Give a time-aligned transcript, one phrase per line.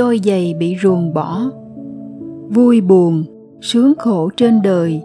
[0.00, 1.50] Đôi giày bị ruồng bỏ.
[2.48, 3.24] Vui buồn,
[3.60, 5.02] sướng khổ trên đời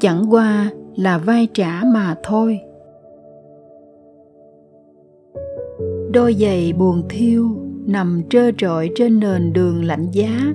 [0.00, 2.60] Chẳng qua là vai trả mà thôi.
[6.12, 7.48] Đôi giày buồn thiêu
[7.86, 10.54] nằm trơ trọi trên nền đường lạnh giá.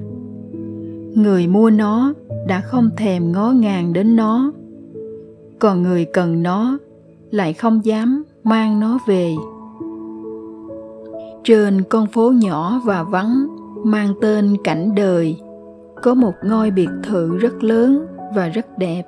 [1.13, 2.13] Người mua nó
[2.47, 4.51] đã không thèm ngó ngàng đến nó.
[5.59, 6.77] Còn người cần nó
[7.31, 9.33] lại không dám mang nó về.
[11.43, 13.47] Trên con phố nhỏ và vắng
[13.85, 15.39] mang tên cảnh đời.
[16.03, 19.03] Có một ngôi biệt thự rất lớn và rất đẹp.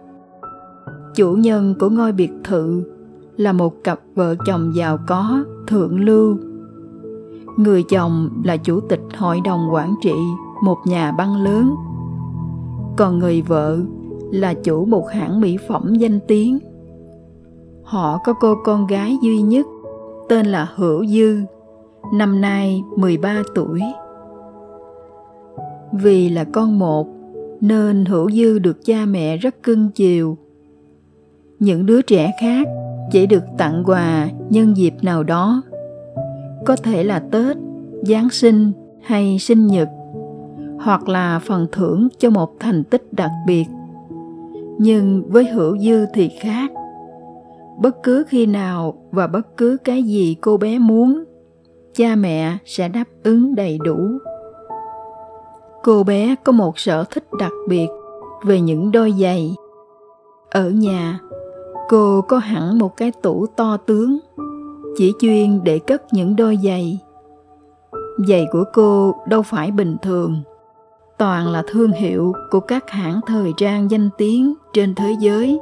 [1.15, 2.83] Chủ nhân của ngôi biệt thự
[3.37, 6.37] là một cặp vợ chồng giàu có thượng lưu.
[7.57, 10.15] Người chồng là chủ tịch hội đồng quản trị
[10.63, 11.75] một nhà băng lớn.
[12.97, 13.77] Còn người vợ
[14.31, 16.59] là chủ một hãng mỹ phẩm danh tiếng.
[17.83, 19.65] Họ có cô con gái duy nhất
[20.29, 21.37] tên là Hữu Dư,
[22.13, 23.81] năm nay 13 tuổi.
[25.93, 27.07] Vì là con một,
[27.61, 30.37] nên Hữu Dư được cha mẹ rất cưng chiều.
[31.59, 32.67] Những đứa trẻ khác
[33.11, 35.61] chỉ được tặng quà nhân dịp nào đó,
[36.65, 37.57] có thể là tết,
[38.01, 39.89] giáng sinh hay sinh nhật,
[40.79, 43.65] hoặc là phần thưởng cho một thành tích đặc biệt.
[44.77, 46.71] Nhưng với hữu dư thì khác.
[47.81, 51.23] Bất cứ khi nào và bất cứ cái gì cô bé muốn,
[51.95, 53.97] cha mẹ sẽ đáp ứng đầy đủ
[55.83, 57.87] cô bé có một sở thích đặc biệt
[58.43, 59.55] về những đôi giày.
[60.49, 61.19] Ở nhà,
[61.89, 64.19] cô có hẳn một cái tủ to tướng,
[64.97, 66.99] chỉ chuyên để cất những đôi giày.
[68.27, 70.41] Giày của cô đâu phải bình thường,
[71.17, 75.59] toàn là thương hiệu của các hãng thời trang danh tiếng trên thế giới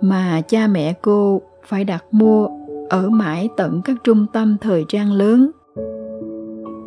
[0.00, 2.48] mà cha mẹ cô phải đặt mua
[2.90, 5.50] ở mãi tận các trung tâm thời trang lớn.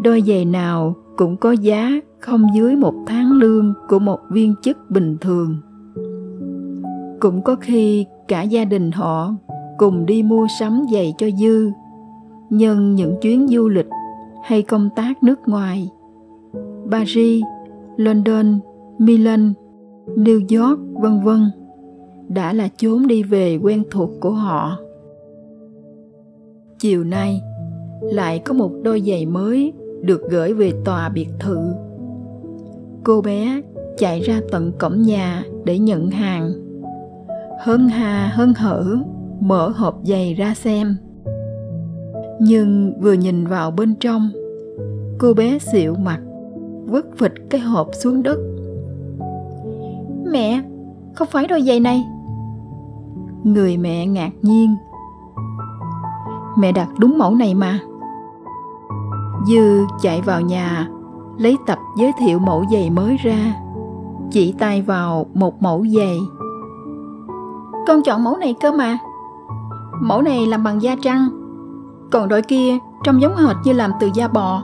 [0.03, 1.91] Đôi giày nào cũng có giá
[2.25, 5.55] không dưới một tháng lương của một viên chức bình thường.
[7.19, 9.35] Cũng có khi cả gia đình họ
[9.77, 11.71] cùng đi mua sắm giày cho dư.
[12.49, 13.87] Nhân những chuyến du lịch
[14.43, 15.89] hay công tác nước ngoài.
[16.91, 17.43] Paris,
[17.97, 18.59] london,
[18.97, 19.53] milan,
[20.07, 21.41] new york, vân vân,
[22.27, 24.77] đã là chốn đi về quen thuộc của họ.
[26.79, 27.41] Chiều nay,
[28.01, 31.84] lại có một đôi giày mới được gửi về tòa biệt thự
[33.05, 33.61] cô bé
[33.97, 36.51] chạy ra tận cổng nhà để nhận hàng.
[37.63, 38.97] Hân hà, hân hở,
[39.39, 40.97] mở hộp giày ra xem.
[42.39, 44.29] Nhưng vừa nhìn vào bên trong,
[45.19, 46.19] cô bé xịu mặt
[46.85, 48.37] vứt phịch cái hộp xuống đất.
[50.31, 50.61] Mẹ,
[51.15, 52.05] không phải đôi giày này.
[53.43, 54.75] Người mẹ ngạc nhiên.
[56.57, 57.79] Mẹ đặt đúng mẫu này mà.
[59.47, 60.89] Dư chạy vào nhà
[61.37, 63.55] lấy tập giới thiệu mẫu giày mới ra.
[64.31, 66.19] Chỉ tay vào một mẫu giày.
[67.87, 68.97] Con chọn mẫu này cơ mà.
[70.01, 71.27] Mẫu này làm bằng da trăng,
[72.11, 74.63] còn đôi kia trông giống hệt như làm từ da bò.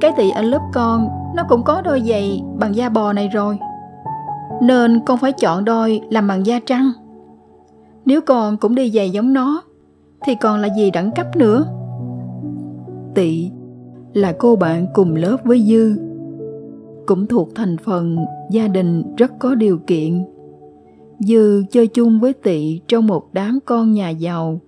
[0.00, 3.58] Cái tị ở lớp con, nó cũng có đôi giày bằng da bò này rồi.
[4.62, 6.92] Nên con phải chọn đôi làm bằng da trăng.
[8.04, 9.62] Nếu con cũng đi giày giống nó,
[10.24, 11.64] thì còn là gì đẳng cấp nữa?
[13.14, 13.50] Tị
[14.12, 15.96] là cô bạn cùng lớp với dư.
[17.06, 18.16] Cũng thuộc thành phần
[18.50, 20.24] gia đình rất có điều kiện.
[21.18, 24.60] Dư chơi chung với tị trong một đám con nhà giàu,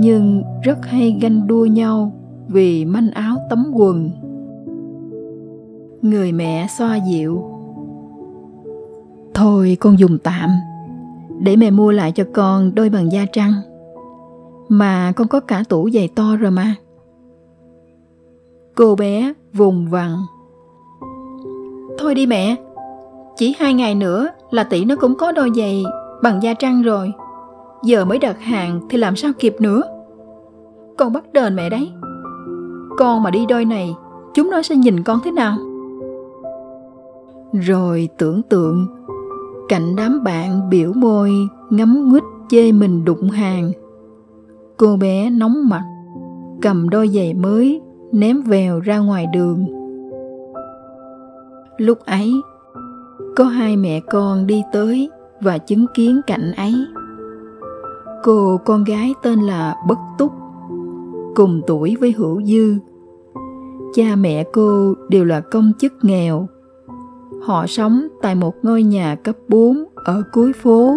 [0.00, 2.12] nhưng rất hay ganh đua nhau
[2.48, 4.10] vì manh áo tấm quần.
[6.02, 7.42] Người mẹ xoa dịu.
[9.34, 10.50] Thôi con dùng tạm,
[11.40, 13.52] để mẹ mua lại cho con đôi bằng da trăng
[14.68, 16.74] mà con có cả tủ giày to rồi mà
[18.74, 20.16] cô bé vùng vằng.
[21.98, 22.56] Thôi đi mẹ,
[23.36, 25.84] chỉ hai ngày nữa là tỷ nó cũng có đôi giày
[26.22, 27.12] bằng da trăng rồi.
[27.84, 29.82] Giờ mới đặt hàng thì làm sao kịp nữa.
[30.98, 31.92] Con bắt đền mẹ đấy.
[32.98, 33.94] Con mà đi đôi này,
[34.34, 35.56] chúng nó sẽ nhìn con thế nào?
[37.52, 38.86] Rồi tưởng tượng
[39.68, 41.30] cạnh đám bạn biểu môi
[41.70, 43.72] ngắm nguýt chê mình đụng hàng.
[44.76, 45.84] Cô bé nóng mặt,
[46.62, 47.80] cầm đôi giày mới
[48.12, 49.66] ném vèo ra ngoài đường.
[51.78, 52.32] Lúc ấy,
[53.36, 55.10] có hai mẹ con đi tới
[55.40, 56.74] và chứng kiến cảnh ấy.
[58.22, 60.32] Cô con gái tên là bất túc,
[61.34, 62.74] cùng tuổi với hữu dư.
[63.94, 66.48] Cha mẹ cô đều là công chức nghèo.
[67.42, 70.94] Họ sống tại một ngôi nhà cấp 4 ở cuối phố.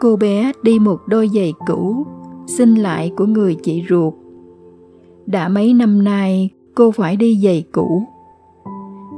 [0.00, 2.06] Cô bé đi một đôi giày cũ
[2.46, 4.14] xin lại của người chị ruột
[5.30, 8.02] đã mấy năm nay, cô phải đi giày cũ.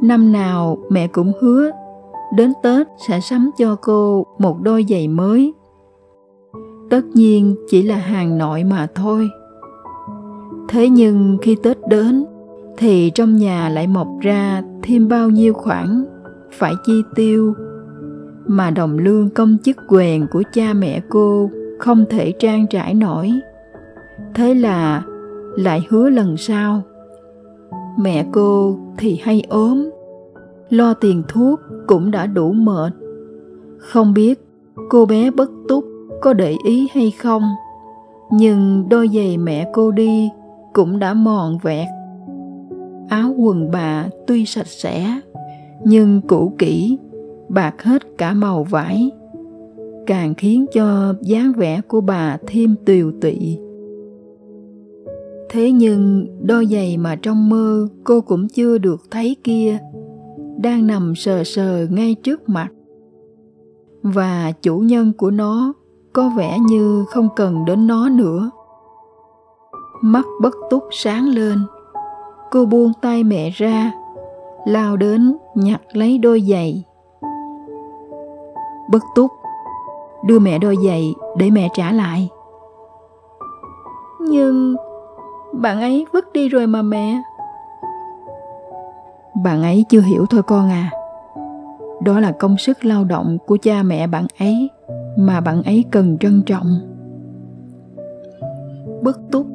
[0.03, 1.71] Năm nào mẹ cũng hứa,
[2.37, 5.55] đến tết sẽ sắm cho cô một đôi giày mới.
[6.91, 9.29] Tất nhiên chỉ là hàng nội mà thôi.
[10.69, 12.25] Thế nhưng khi tết đến,
[12.79, 16.05] thì trong nhà lại mọc ra thêm bao nhiêu khoản
[16.53, 17.55] phải chi tiêu
[18.47, 23.33] mà đồng lương công chức quèn của cha mẹ cô không thể trang trải nổi.
[24.35, 25.03] Thế là
[25.57, 26.83] lại hứa lần sau.
[27.99, 29.91] Mẹ cô thì hay ốm,
[30.71, 32.93] lo tiền thuốc cũng đã đủ mệt.
[33.79, 34.47] Không biết
[34.89, 35.85] cô bé bất túc
[36.21, 37.43] có để ý hay không,
[38.31, 40.31] nhưng đôi giày mẹ cô đi
[40.73, 41.89] cũng đã mòn vẹt.
[43.09, 45.21] Áo quần bà tuy sạch sẽ,
[45.85, 46.99] nhưng cũ kỹ,
[47.49, 49.11] bạc hết cả màu vải.
[50.07, 53.59] Càng khiến cho dáng vẻ của bà thêm tiều tụy
[55.53, 59.79] thế nhưng đôi giày mà trong mơ, cô cũng chưa được thấy kia.
[60.59, 62.69] Đang nằm sờ sờ ngay trước mặt.
[64.03, 65.73] Và chủ nhân của nó
[66.13, 68.51] có vẻ như không cần đến nó nữa.
[70.01, 71.59] Mắt bất túc sáng lên.
[72.51, 73.93] Cô buông tay mẹ ra,
[74.67, 76.85] lao đến nhặt lấy đôi giày.
[78.93, 79.31] Bất túc,
[80.27, 82.29] đưa mẹ đôi giày để mẹ trả lại.
[84.21, 84.77] Nhưng
[85.53, 87.23] bạn ấy vứt đi rồi mà mẹ.
[89.45, 90.91] Bạn ấy chưa hiểu thôi con à.
[92.03, 94.71] Đó là công sức lao động của cha mẹ bạn ấy
[95.17, 96.79] mà bạn ấy cần trân trọng.
[99.03, 99.47] Bất túc,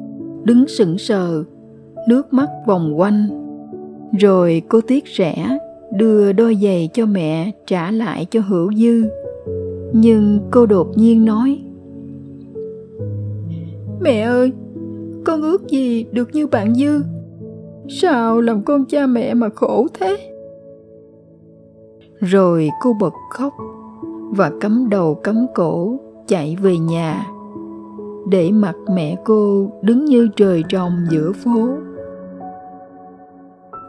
[0.44, 1.44] đứng sững sờ,
[2.08, 3.28] nước mắt vòng quanh.
[4.18, 5.58] Rồi cô tiếc rẻ
[5.92, 9.04] đưa đôi giày cho mẹ trả lại cho hữu dư.
[9.92, 11.58] Nhưng cô đột nhiên nói,
[14.00, 14.52] mẹ ơi
[15.26, 17.00] con ước gì được như bạn dư?
[17.88, 20.16] Sao làm con cha mẹ mà khổ thế?
[22.20, 23.54] Rồi cô bật khóc
[24.30, 27.26] và cắm đầu cắm cổ chạy về nhà,
[28.30, 31.68] để mặt mẹ cô đứng như trời trồng giữa phố.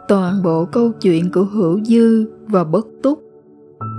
[0.07, 3.19] Toàn bộ câu chuyện của hữu dư và bất túc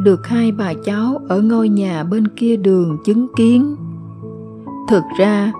[0.04, 3.76] được hai bà cháu ở ngôi nhà bên kia đường chứng kiến.
[4.88, 5.52] Thực ra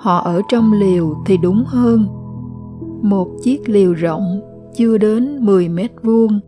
[0.00, 2.06] họ ở trong liều thì đúng hơn.
[3.02, 4.40] Một chiếc liều rộng
[4.74, 6.40] chưa đến 10 mét vuông.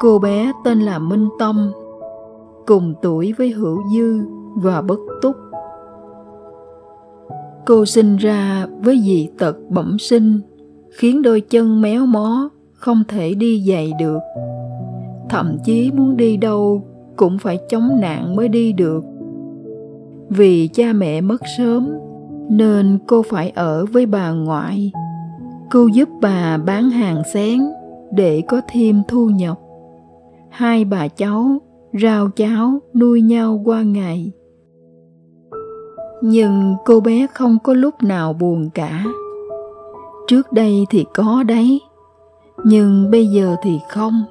[0.00, 1.72] Cô bé tên là minh tâm,
[2.66, 4.20] cùng tuổi với hữu dư
[4.54, 5.36] và bất túc.
[7.66, 10.40] Cô sinh ra với dị tật bẩm sinh,
[10.90, 14.18] khiến đôi chân méo mó, không thể đi giày được.
[15.28, 16.82] Thậm chí muốn đi đâu
[17.16, 19.04] cũng phải chống nạn mới đi được.
[20.28, 21.88] Vì cha mẹ mất sớm
[22.48, 24.92] nên cô phải ở với bà ngoại
[25.70, 27.72] cô giúp bà bán hàng sáng
[28.10, 29.58] để có thêm thu nhập.
[30.50, 31.58] Hai bà cháu
[32.02, 34.32] rau cháo nuôi nhau qua ngày.
[36.22, 39.04] Nhưng cô bé không có lúc nào buồn cả.
[40.28, 41.80] Trước đây thì có đấy,
[42.64, 44.24] nhưng bây giờ thì không.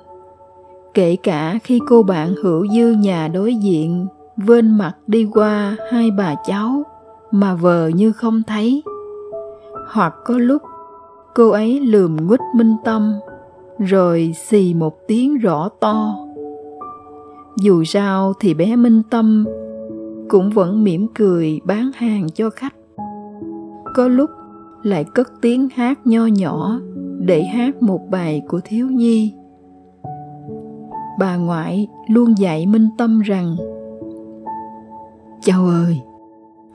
[0.94, 4.08] Kể cả khi cô bạn hữu dư nhà đối diện,
[4.38, 6.84] vên mặt đi qua hai bà cháu
[7.32, 8.84] mà vờ như không thấy.
[9.88, 10.62] Hoặc có lúc,
[11.36, 13.14] cô ấy lườm nguýt minh tâm,
[13.80, 16.16] rồi xì một tiếng rõ to.
[17.62, 19.46] Dù sao thì bé minh tâm
[20.30, 22.74] cũng vẫn mỉm cười bán hàng cho khách.
[23.96, 24.30] Có lúc
[24.84, 26.80] lại cất tiếng hát nho nhỏ
[27.20, 29.34] để hát một bài của thiếu nhi.
[31.20, 33.56] Bà ngoại luôn dạy minh tâm rằng
[35.42, 36.02] cháu ơi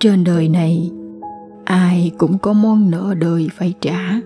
[0.03, 0.91] trên đời này,
[1.65, 4.21] ai cũng có món nợ đời phải trả.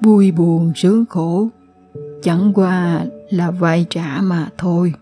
[0.00, 1.48] Vui buồn sướng khổ,
[2.22, 4.92] chẳng qua là vay trả mà thôi.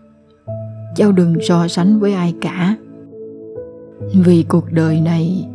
[0.95, 2.75] Cháu đừng so sánh với ai cả.
[4.13, 5.47] Vì cuộc đời này,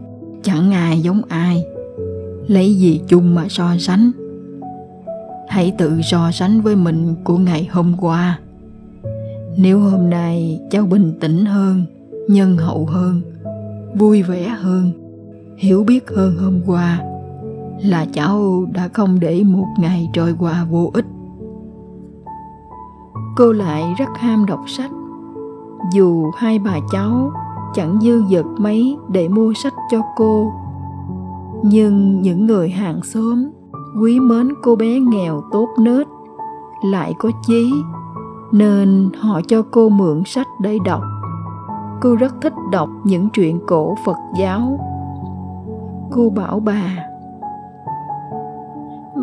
[0.43, 1.65] chẳng ai giống ai.
[2.47, 4.11] Lấy gì chung mà so sánh?
[5.49, 8.39] Hãy tự so sánh với mình của ngày hôm qua.
[9.57, 11.85] Nếu hôm nay cháu bình tĩnh hơn,
[12.29, 13.23] nhân hậu hơn
[13.99, 14.93] vui vẻ hơn.
[15.59, 17.01] Hiểu biết hơn hôm qua
[17.83, 21.07] là cháu đã không để một ngày trôi qua vô ích.
[23.37, 24.91] Cô lại rất ham đọc sách.
[25.93, 27.33] Dù hai bà cháu
[27.75, 30.53] chẳng dư dật mấy để mua sách cho cô,
[31.63, 33.51] nhưng những người hàng xóm,
[34.03, 36.07] quý mến cô bé nghèo tốt nết,
[36.85, 37.73] lại có chí
[38.53, 41.03] nên họ cho cô mượn sách để đọc
[42.01, 44.79] cô rất thích đọc những truyện cổ phật giáo.
[46.11, 47.07] Cô bảo bà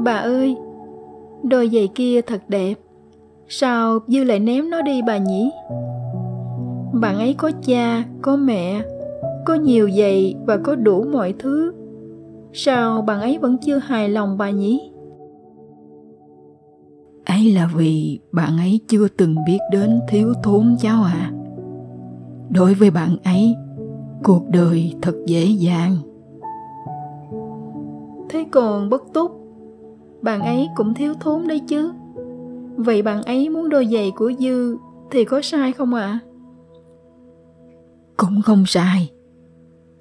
[0.03, 0.57] bà ơi
[1.43, 2.73] đôi giày kia thật đẹp.
[3.47, 5.51] Sao dư lại ném nó đi bà nhỉ?
[6.93, 8.81] Bạn ấy có cha có mẹ
[9.45, 11.73] có nhiều giày và có đủ mọi thứ.
[12.53, 14.91] Sao bạn ấy vẫn chưa hài lòng bà nhỉ?
[17.25, 21.31] Ấy là vì bạn ấy chưa từng biết đến thiếu thốn cháu à
[22.49, 23.55] đối với bạn ấy
[24.23, 25.97] cuộc đời thật dễ dàng.
[28.29, 29.31] Thế còn bất túc
[30.21, 31.91] bạn ấy cũng thiếu thốn đấy chứ.
[32.77, 34.77] Vậy bạn ấy muốn đôi giày của dư
[35.11, 36.01] thì có sai không ạ?
[36.01, 36.19] À?
[38.17, 39.11] cũng không sai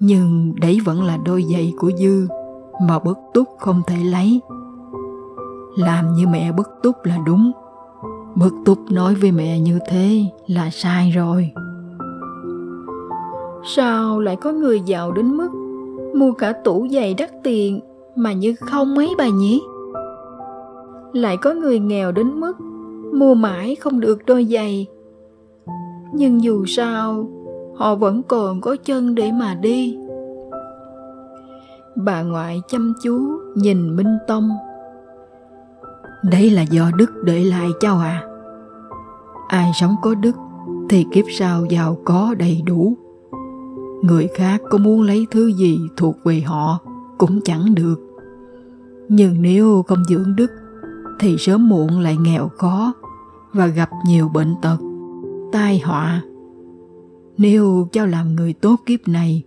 [0.00, 2.28] nhưng đấy vẫn là đôi giày của dư
[2.88, 4.40] mà bất túc không thể lấy.
[5.76, 7.52] Làm như mẹ bất túc là đúng.
[8.34, 11.52] Bất túc nói với mẹ như thế là sai rồi
[13.66, 15.48] sao lại có người giàu đến mức
[16.14, 17.80] mua cả tủ giày đắt tiền
[18.16, 19.62] mà như không mấy bà nhỉ?
[21.12, 22.60] Lại có người nghèo đến mức
[23.12, 24.86] mua mãi không được đôi giày.
[26.12, 27.28] Nhưng dù sao,
[27.76, 29.98] họ vẫn còn có chân để mà đi.
[31.96, 33.20] Bà ngoại chăm chú
[33.54, 34.50] nhìn minh tông.
[36.30, 38.24] Đấy là do đức để lại cháu à.
[39.48, 40.36] Ai sống có đức
[40.88, 42.96] thì kiếp sau giàu có đầy đủ
[44.02, 46.78] người khác có muốn lấy thứ gì thuộc về họ
[47.18, 47.96] cũng chẳng được.
[49.08, 50.50] Nhưng nếu không dưỡng đức,
[51.18, 52.92] thì sớm muộn lại nghèo khó
[53.52, 54.76] và gặp nhiều bệnh tật,
[55.52, 56.22] tai họa.
[57.38, 59.42] Nếu cháu làm người tốt kiếp này,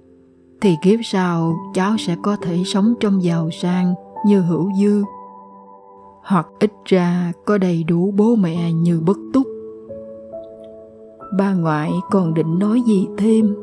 [0.61, 3.93] thì kiếp sau cháu sẽ có thể sống trong giàu sang
[4.25, 5.03] như hữu dư,
[6.23, 9.47] hoặc ít ra có đầy đủ bố mẹ như bất túc.
[11.37, 13.55] Bà ngoại còn định nói gì thêm?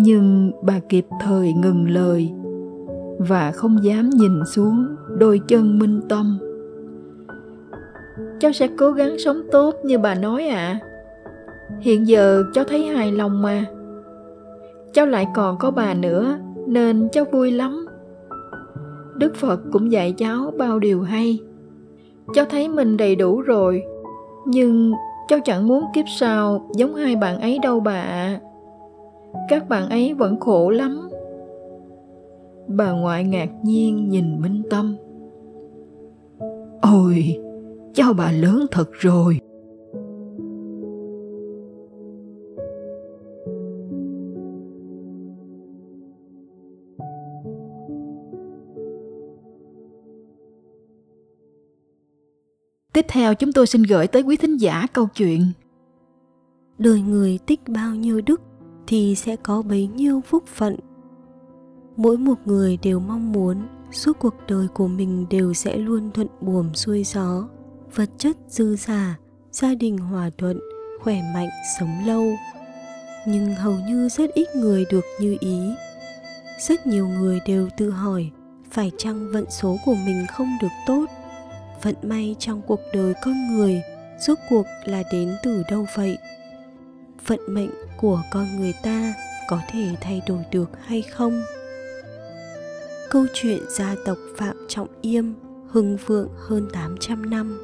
[0.00, 2.32] Nhưng bà kịp thời ngừng lời
[3.18, 6.38] và không dám nhìn xuống đôi chân minh tâm.
[8.40, 10.56] Cháu sẽ cố gắng sống tốt như bà nói ạ.
[10.56, 10.80] À.
[11.80, 13.64] hiện giờ cháu thấy hài lòng mà.
[14.92, 17.86] Cháu lại còn có bà nữa, nên cháu vui lắm.
[19.14, 21.38] Đức phật cũng dạy cháu bao điều hay.
[22.34, 23.82] Cháu thấy mình đầy đủ rồi,
[24.46, 24.92] nhưng
[25.28, 28.40] cháu chẳng muốn kiếp sau giống hai bạn ấy đâu bà ạ
[29.48, 31.10] các bạn ấy vẫn khổ lắm.
[32.68, 34.96] Bà ngoại ngạc nhiên nhìn minh tâm.
[36.82, 37.38] Ôi,
[37.94, 39.38] cháu bà lớn thật rồi.
[52.92, 55.40] Tiếp theo chúng tôi xin gửi tới quý thính giả câu chuyện.
[56.78, 58.40] Đời người tích bao nhiêu đức
[58.88, 60.76] thì sẽ có bấy nhiêu phúc phận.
[61.96, 63.56] Mỗi một người đều mong muốn
[63.92, 67.48] suốt cuộc đời của mình đều sẽ luôn thuận buồm xuôi gió,
[67.94, 69.18] vật chất dư giả,
[69.52, 70.60] gia đình hòa thuận,
[71.00, 72.24] khỏe mạnh, sống lâu.
[73.26, 75.60] Nhưng hầu như rất ít người được như ý.
[76.60, 78.30] Rất nhiều người đều tự hỏi
[78.70, 81.06] phải chăng vận số của mình không được tốt
[81.82, 83.82] vận may trong cuộc đời con người
[84.20, 86.18] rốt cuộc là đến từ đâu vậy
[87.28, 89.14] vận mệnh của con người ta
[89.48, 91.42] có thể thay đổi được hay không?
[93.10, 95.34] Câu chuyện gia tộc Phạm Trọng Yêm
[95.70, 97.60] hưng vượng hơn 800 năm.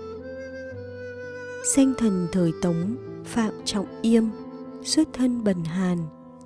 [1.77, 4.25] Danh thần thời Tống, Phạm Trọng Yêm,
[4.85, 5.99] xuất thân bần hàn,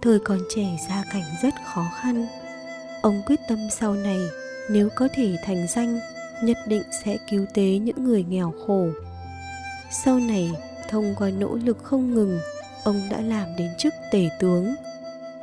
[0.02, 2.26] thời còn trẻ gia cảnh rất khó khăn.
[3.02, 4.20] Ông quyết tâm sau này,
[4.70, 5.98] nếu có thể thành danh,
[6.42, 8.88] nhất định sẽ cứu tế những người nghèo khổ.
[9.90, 10.52] Sau này,
[10.88, 12.38] thông qua nỗ lực không ngừng
[12.84, 14.74] ông đã làm đến chức tể tướng.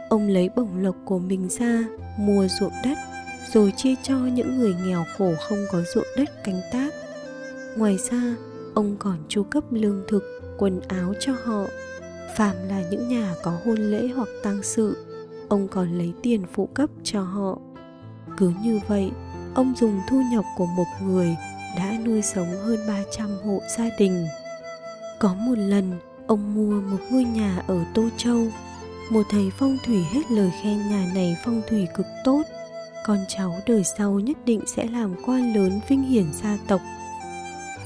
[0.09, 1.83] Ông lấy bổng lộc của mình ra
[2.17, 2.97] mua ruộng đất
[3.53, 6.93] rồi chia cho những người nghèo khổ không có ruộng đất canh tác.
[7.77, 8.35] Ngoài ra
[8.75, 10.23] ông còn chu cấp lương thực
[10.57, 11.65] quần áo cho họ.
[12.35, 14.97] Phàm là những nhà có hôn lễ hoặc tang sự
[15.49, 17.57] ông còn lấy tiền phụ cấp cho họ.
[18.37, 19.11] Cứ như vậy
[19.55, 21.35] ông dùng thu nhập của một người
[21.77, 24.27] đã nuôi sống hơn 300 hộ gia đình.
[25.19, 25.91] Có một lần,
[26.27, 28.47] ông mua một ngôi nhà ở Tô Châu.
[29.09, 32.41] Một thầy phong thủy hết lời khen nhà này phong thủy cực tốt.
[33.05, 36.81] con cháu đời sau nhất định sẽ làm quan lớn vinh hiển gia tộc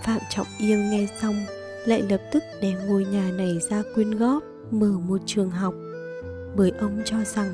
[0.10, 1.36] phạm trọng yêm nghe xong,
[1.86, 5.74] lại lập tức đem ngôi nhà này ra quyên góp, mở một trường học
[6.56, 7.54] bởi ông cho rằng,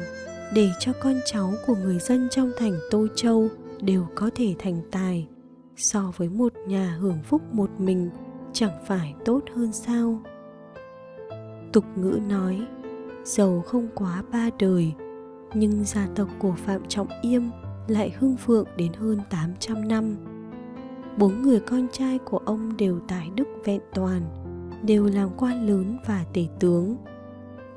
[0.53, 3.47] để cho con cháu của người dân trong thành tô châu
[3.81, 5.27] đều có thể thành tài,
[5.77, 8.09] so với một nhà hưởng phúc một mình,
[8.53, 10.21] chẳng phải tốt hơn sao
[11.75, 12.67] tục ngữ nói
[13.23, 14.93] giàu không quá ba đời
[15.53, 17.41] nhưng gia tộc của Phạm Trọng Yêm
[17.87, 20.15] lại hưng phượng đến hơn 800 năm.
[21.17, 24.21] Bốn người con trai của ông đều tài đức vẹn toàn,
[24.83, 26.95] đều làm quan lớn và tể tướng.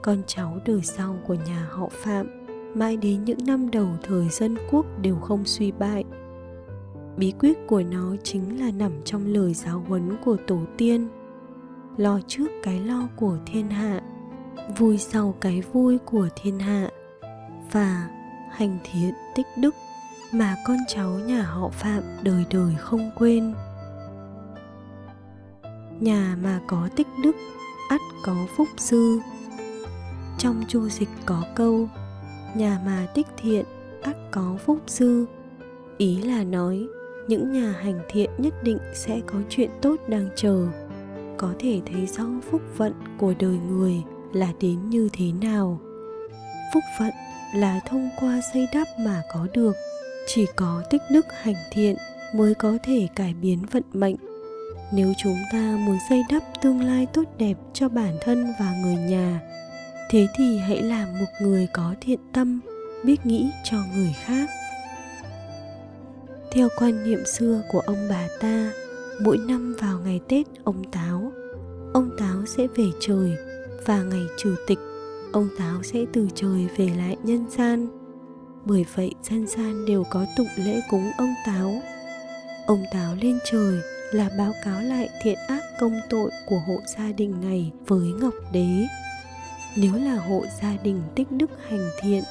[0.02, 2.26] Con cháu đời sau của nhà họ Phạm
[2.74, 6.04] mãi đến những năm đầu thời dân quốc đều không suy bại.
[7.16, 11.08] Bí quyết của nó chính là nằm trong lời giáo huấn của tổ tiên.
[11.98, 14.00] Lo trước cái lo của thiên hạ,
[14.78, 16.88] vui sau cái vui của thiên hạ
[17.72, 18.08] và
[18.50, 19.74] hành thiện tích đức
[20.32, 23.54] mà con cháu nhà họ Phạm đời đời không quên.
[26.00, 27.36] Nhà mà có tích đức,
[27.88, 29.18] ắt có phúc dư.
[30.38, 31.88] Trong chu dịch có câu,
[32.54, 33.64] nhà mà tích thiện,
[34.02, 35.26] ắt có phúc dư.
[35.96, 36.86] Ý là nói,
[37.28, 40.68] những nhà hành thiện nhất định sẽ có chuyện tốt đang chờ.
[41.38, 44.02] Có thể thấy rõ phúc vận của đời người
[44.32, 45.80] là đến như thế nào.
[46.74, 47.10] Phúc phận
[47.54, 49.76] là thông qua xây đắp mà có được,
[50.26, 51.96] chỉ có tích đức hành thiện
[52.34, 54.16] mới có thể cải biến vận mệnh
[54.92, 58.96] nếu chúng ta muốn xây đắp tương lai tốt đẹp cho bản thân và người
[58.96, 59.40] nhà,
[60.10, 62.60] thế thì hãy làm một người có thiện tâm,
[63.04, 64.50] biết nghĩ cho người khác
[66.52, 68.72] theo quan niệm xưa của ông bà ta
[69.24, 71.32] mỗi năm vào ngày tết, ông táo
[71.92, 73.36] ông táo sẽ về trời
[73.86, 74.78] và ngày chủ tịch,
[75.32, 77.88] ông táo sẽ từ trời về lại nhân gian.
[78.64, 81.72] Bởi vậy, dân gian đều có tục lễ cúng ông táo.
[82.66, 83.80] Ông táo lên trời
[84.12, 88.34] là báo cáo lại thiện ác công tội của hộ gia đình này với ngọc
[88.52, 88.86] đế.
[89.76, 92.24] Nếu là hộ gia đình tích đức hành thiện,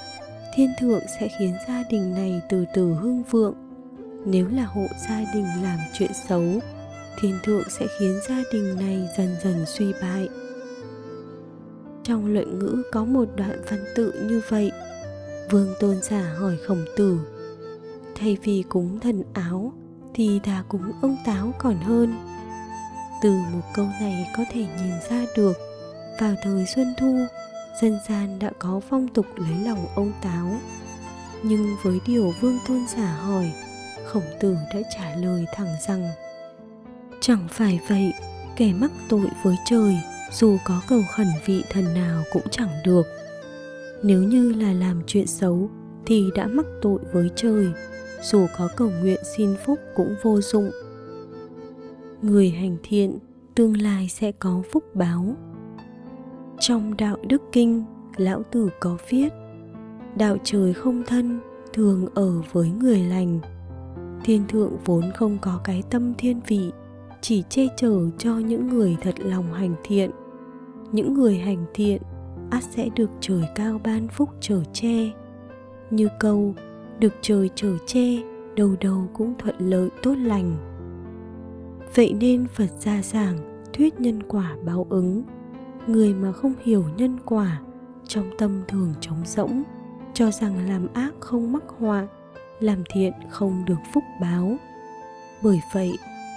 [0.56, 3.56] thiên thượng sẽ khiến gia đình này từ từ hưng vượng.
[4.26, 6.44] Nếu là hộ gia đình làm chuyện xấu
[7.20, 10.30] thiên thượng sẽ khiến gia đình này dần dần suy bại.
[12.04, 14.72] Trong luận ngữ có một đoạn văn tự như vậy,
[15.52, 17.20] vương tôn giả hỏi khổng tử,
[18.16, 19.74] thay vì cúng thần áo
[20.14, 22.16] thì thà cúng ông táo còn hơn?
[23.22, 25.58] Từ một câu này có thể nhìn ra được,
[26.20, 27.26] vào thời xuân thu,
[27.82, 30.56] dân gian đã có phong tục lấy lòng ông táo.
[31.44, 33.52] Nhưng với điều vương tôn giả hỏi,
[34.06, 36.10] khổng tử đã trả lời thẳng rằng
[37.20, 38.14] chẳng phải vậy,
[38.56, 39.98] kẻ mắc tội với trời,
[40.32, 43.08] dù có cầu khẩn vị thần nào cũng chẳng được.
[44.04, 45.70] Nếu như là làm chuyện xấu,
[46.06, 47.68] thì đã mắc tội với trời,
[48.22, 50.72] dù có cầu nguyện xin phúc cũng vô dụng.
[52.22, 53.20] Người hành thiện,
[53.56, 55.36] tương lai sẽ có phúc báo.
[56.60, 57.84] Trong đạo đức kinh,
[58.16, 59.30] lão tử có viết,
[60.16, 61.40] đạo trời không thân,
[61.74, 63.40] thường ở với người lành.
[64.24, 66.72] Thiên thượng vốn không có cái tâm thiên vị
[67.22, 70.12] chỉ che chở cho những người thật lòng hành thiện.
[70.92, 72.02] Những người hành thiện,
[72.50, 75.12] ắt sẽ được trời cao ban phúc trở che.
[75.92, 76.54] Như câu,
[77.00, 78.18] được trời trở che,
[78.56, 80.58] đầu đầu cũng thuận lợi tốt lành.
[81.96, 85.24] Vậy nên phật gia giảng thuyết nhân quả báo ứng.
[85.88, 87.62] Người mà không hiểu nhân quả,
[88.08, 89.64] trong tâm thường trống rỗng,
[90.14, 92.08] cho rằng làm ác không mắc họa,
[92.60, 94.56] làm thiện không được phúc báo.
[95.44, 95.92] Bởi vậy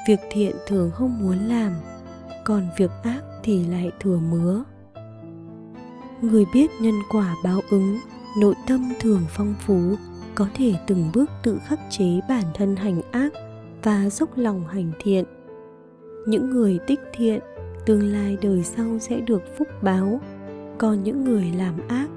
[0.09, 1.73] việc thiện thường không muốn làm,
[2.45, 4.65] còn việc ác thì lại thừa mứa.
[6.21, 7.99] Người biết nhân quả báo ứng,
[8.39, 9.95] nội tâm thường phong phú,
[10.35, 13.33] có thể từng bước tự khắc chế bản thân hành ác
[13.83, 15.25] và dốc lòng hành thiện.
[16.27, 17.41] Những người tích thiện,
[17.87, 20.21] tương lai đời sau sẽ được phúc báo.
[20.79, 22.09] Còn những người làm ác,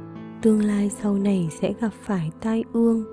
[0.41, 3.04] tương lai sau này sẽ gặp phải tai ương.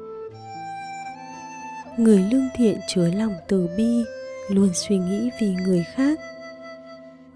[1.98, 4.04] Người lương thiện chứa lòng từ bi
[4.50, 6.20] luôn suy nghĩ vì người khác.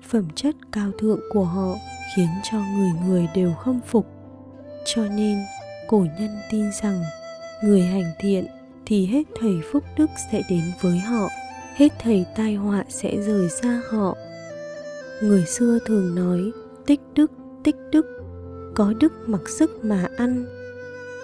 [0.09, 1.74] Phẩm chất cao thượng của họ
[2.16, 4.07] khiến cho người người đều khâm phục.
[4.85, 5.38] Cho nên,
[5.88, 7.03] cổ nhân tin rằng,
[7.62, 8.46] người hành thiện
[8.87, 11.29] thì hết thầy phúc đức sẽ đến với họ,
[11.74, 14.16] hết thầy tai họa sẽ rời xa họ.
[15.22, 16.53] Người xưa thường nói,
[16.87, 17.31] tích đức
[17.64, 18.07] tích đức,
[18.74, 20.46] có đức mặc sức mà ăn.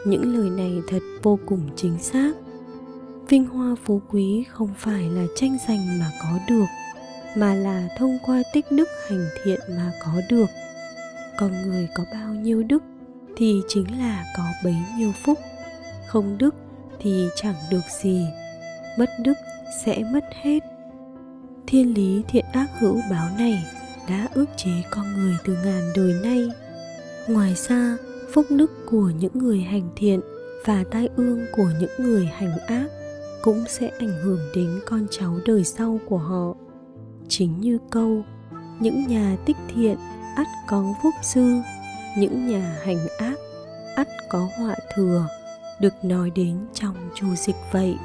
[0.07, 2.33] Những lời này thật vô cùng chính xác
[3.31, 6.67] vinh hoa phú quý không phải là tranh giành mà có được,
[7.37, 10.47] mà là thông qua tích đức hành thiện mà có được.
[11.39, 12.83] Con người có bao nhiêu đức
[13.37, 15.39] thì chính là có bấy nhiêu phúc.
[16.07, 16.55] Không đức
[17.01, 18.27] thì chẳng được gì.
[18.99, 19.35] Mất đức
[19.85, 20.61] sẽ mất hết.
[21.67, 23.65] Thiên lý thiện ác hữu báo này
[24.09, 26.49] đã ước chế con người từ ngàn đời nay.
[27.29, 27.97] Ngoài ra,
[28.33, 30.21] phúc đức của những người hành thiện
[30.65, 32.87] và tai ương của những người hành ác
[33.43, 36.55] cũng sẽ ảnh hưởng đến con cháu đời sau của họ.
[37.29, 38.25] Chính như câu,
[38.81, 39.97] những nhà tích thiện,
[40.37, 41.61] ắt có phúc sư
[42.19, 43.39] những nhà hành ác,
[43.97, 45.27] ắt có họa thừa
[45.81, 47.97] được nói đến trong chu dịch vậy.